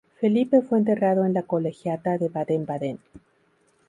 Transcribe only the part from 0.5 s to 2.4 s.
fue enterrado en la colegiata de